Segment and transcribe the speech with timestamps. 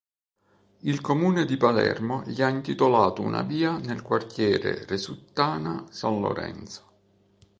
[0.79, 6.91] Il comune di Palermo gli ha intitolato una via nel quartiere Resuttana-San Lorenzo.